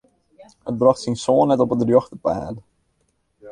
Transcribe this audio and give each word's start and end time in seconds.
It 0.69 0.77
brocht 0.79 1.01
syn 1.01 1.17
soan 1.25 1.47
net 1.49 1.63
op 1.63 1.73
it 1.75 1.85
rjochte 1.87 2.17
paad. 2.25 2.55